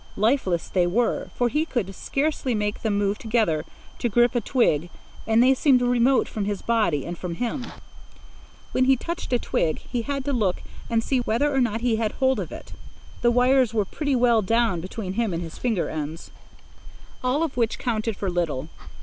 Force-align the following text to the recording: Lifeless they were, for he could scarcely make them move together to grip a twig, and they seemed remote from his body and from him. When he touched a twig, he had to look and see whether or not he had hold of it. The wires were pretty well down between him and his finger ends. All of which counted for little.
Lifeless 0.17 0.67
they 0.67 0.87
were, 0.87 1.29
for 1.35 1.47
he 1.47 1.63
could 1.63 1.93
scarcely 1.93 2.55
make 2.55 2.81
them 2.81 2.97
move 2.97 3.19
together 3.19 3.65
to 3.99 4.09
grip 4.09 4.33
a 4.33 4.41
twig, 4.41 4.89
and 5.27 5.43
they 5.43 5.53
seemed 5.53 5.83
remote 5.83 6.27
from 6.27 6.45
his 6.45 6.63
body 6.63 7.05
and 7.05 7.15
from 7.19 7.35
him. 7.35 7.67
When 8.71 8.85
he 8.85 8.95
touched 8.95 9.31
a 9.31 9.37
twig, 9.37 9.77
he 9.77 10.01
had 10.01 10.25
to 10.25 10.33
look 10.33 10.63
and 10.89 11.03
see 11.03 11.19
whether 11.19 11.53
or 11.53 11.61
not 11.61 11.81
he 11.81 11.97
had 11.97 12.13
hold 12.13 12.39
of 12.39 12.51
it. 12.51 12.73
The 13.21 13.29
wires 13.29 13.75
were 13.75 13.85
pretty 13.85 14.15
well 14.15 14.41
down 14.41 14.81
between 14.81 15.13
him 15.13 15.35
and 15.35 15.43
his 15.43 15.59
finger 15.59 15.87
ends. 15.87 16.31
All 17.23 17.43
of 17.43 17.55
which 17.55 17.77
counted 17.77 18.17
for 18.17 18.31
little. 18.31 18.69